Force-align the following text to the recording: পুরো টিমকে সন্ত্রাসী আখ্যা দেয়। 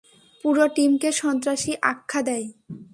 পুরো 0.43 0.65
টিমকে 0.67 1.09
সন্ত্রাসী 1.11 1.71
আখ্যা 1.81 2.21
দেয়। 2.21 2.47